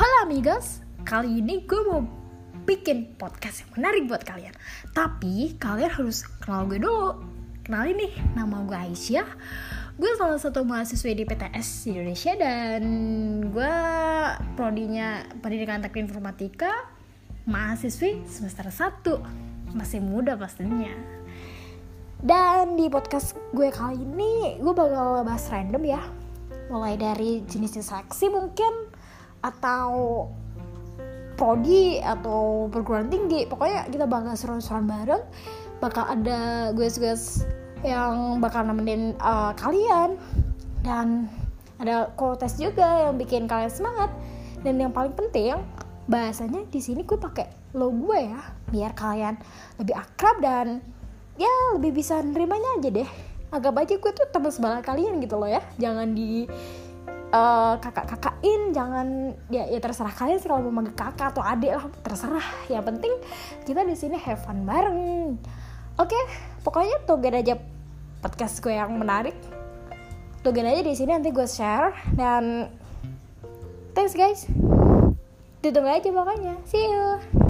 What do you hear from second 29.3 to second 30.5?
atau